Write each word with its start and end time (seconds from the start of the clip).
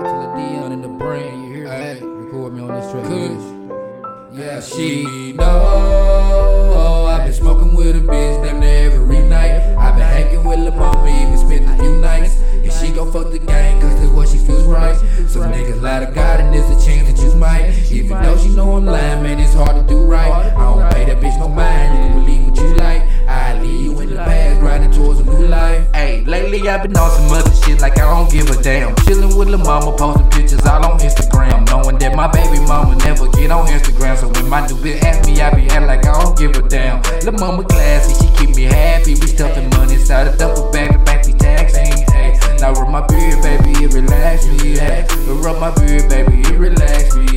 Till 0.00 0.18
the 0.18 0.32
Dion 0.34 0.72
in 0.72 0.80
the 0.80 0.88
brain, 0.88 1.42
you 1.44 1.54
hear 1.54 1.64
me? 1.64 1.70
Hey. 1.70 2.00
Record 2.00 2.54
me 2.54 2.62
on 2.62 2.68
this 2.68 2.90
track. 2.90 3.04
Kush. 3.04 3.44
Yeah, 4.32 4.60
she 4.62 5.34
know 5.34 7.06
I've 7.06 7.24
been 7.24 7.34
smoking 7.34 7.74
with 7.74 7.96
a 7.96 8.00
bitch 8.00 8.42
damn 8.42 8.60
near 8.60 8.92
every 8.92 9.20
night. 9.28 9.60
I've 9.76 9.96
been 9.96 10.06
hanging 10.06 10.44
with 10.44 10.58
Lil' 10.58 10.72
Mama, 10.72 11.06
even 11.06 11.36
spent 11.36 11.68
a 11.68 11.82
few 11.82 11.98
nights. 11.98 12.40
And 12.40 12.72
she 12.72 12.92
gon' 12.92 13.12
fuck 13.12 13.30
the 13.30 13.40
gang, 13.40 13.78
cause 13.82 13.94
that's 14.00 14.10
what 14.12 14.28
she 14.28 14.38
feels 14.38 14.64
right. 14.64 14.96
Some 15.28 15.52
niggas 15.52 15.82
lie 15.82 16.00
to 16.00 16.10
God, 16.10 16.40
and 16.40 16.54
there's 16.54 16.70
a 16.70 16.86
chance 16.86 17.12
that 17.12 17.22
you 17.22 17.34
might. 17.34 17.74
Even 17.92 18.22
though 18.22 18.38
she 18.38 18.48
know 18.56 18.76
I'm 18.76 18.86
lying, 18.86 19.22
man, 19.22 19.38
it's 19.38 19.52
hard 19.52 19.76
to 19.76 19.82
do 19.82 19.98
right. 20.00 20.32
I 20.32 20.50
don't 20.54 20.90
pay 20.94 21.04
that 21.04 21.20
bitch 21.20 21.38
no 21.38 21.48
mind, 21.48 21.92
you 21.92 22.00
can 22.08 22.24
believe 22.24 22.48
what 22.48 22.56
you 22.58 22.74
like. 22.76 23.02
I 23.28 23.60
leave 23.60 23.80
you 23.82 24.00
in 24.00 24.08
the 24.08 24.16
past, 24.16 24.60
grinding 24.60 24.92
towards 24.92 25.20
a 25.20 25.24
new 25.24 25.46
life. 25.46 25.86
Hey, 25.92 26.24
lately 26.24 26.66
I've 26.68 26.82
been 26.82 26.96
on 26.96 26.99
some 27.20 27.38
other 27.38 27.54
shit 27.62 27.80
like 27.80 27.98
I 27.98 28.08
don't 28.08 28.30
give 28.30 28.48
a 28.50 28.62
damn. 28.62 28.94
Chillin' 29.06 29.36
with 29.36 29.48
the 29.48 29.58
Mama, 29.58 29.96
posting 29.96 30.28
pictures 30.30 30.64
all 30.66 30.84
on 30.84 30.98
Instagram. 30.98 31.66
Knowing 31.68 31.98
that 31.98 32.14
my 32.14 32.28
baby 32.28 32.58
mama 32.66 32.96
never 32.96 33.28
get 33.28 33.50
on 33.50 33.66
Instagram. 33.66 34.16
So 34.16 34.28
when 34.28 34.48
my 34.48 34.66
new 34.66 34.76
bitch 34.76 35.02
ask 35.02 35.26
me, 35.26 35.40
I 35.40 35.50
be 35.54 35.68
acting 35.68 35.86
like 35.86 36.06
I 36.06 36.22
don't 36.22 36.38
give 36.38 36.56
a 36.56 36.68
damn. 36.68 37.02
The 37.24 37.32
Mama 37.32 37.64
classy, 37.64 38.14
she 38.20 38.28
keep 38.36 38.56
me 38.56 38.64
happy. 38.64 39.14
We 39.14 39.26
stuffing 39.26 39.68
money 39.70 39.94
inside 39.94 40.28
a 40.28 40.36
duffel 40.36 40.70
bag, 40.72 40.92
the 40.92 40.98
back 40.98 41.26
be 41.26 41.32
taxing. 41.32 42.04
Hey, 42.12 42.38
now 42.58 42.72
rub 42.72 42.88
my 42.88 43.06
beard, 43.06 43.42
baby, 43.42 43.72
it 43.84 43.92
relax 43.92 44.46
me. 44.46 44.76
Yeah, 44.76 45.06
rub 45.26 45.60
my 45.60 45.70
beard, 45.74 46.08
baby, 46.08 46.40
it 46.40 46.58
relax 46.58 47.16
me. 47.16 47.29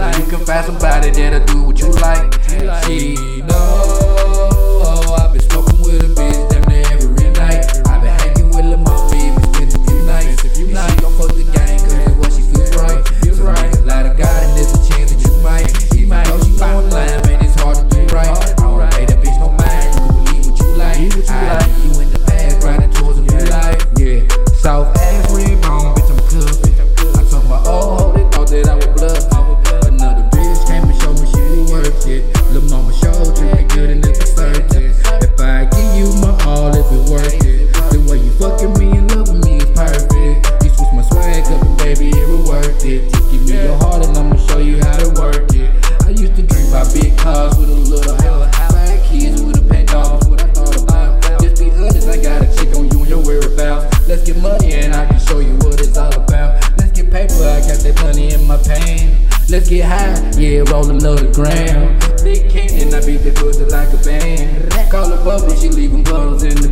Like. 0.00 0.18
You 0.18 0.26
can 0.26 0.46
find 0.46 0.66
somebody 0.66 1.10
that'll 1.10 1.44
do 1.46 1.62
what 1.62 1.78
you 1.78 1.90
like. 1.92 2.32
She 2.84 3.42
know 3.42 3.99
Let's 59.50 59.68
get 59.68 59.84
high, 59.84 60.30
yeah, 60.38 60.62
roll 60.70 60.88
a 60.88 60.94
little 60.94 61.32
gram. 61.32 61.98
Big 62.22 62.54
and 62.54 62.94
I 62.94 63.04
beat 63.04 63.18
the 63.26 63.32
pussy 63.34 63.64
like 63.64 63.92
a 63.92 63.96
band. 64.04 64.70
Call 64.92 65.10
her 65.10 65.24
bubble, 65.24 65.52
she 65.56 65.68
leaving 65.68 66.04
puddles 66.04 66.44
in 66.44 66.54
the 66.54 66.68